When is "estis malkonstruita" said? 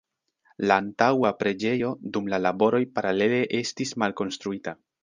3.61-4.81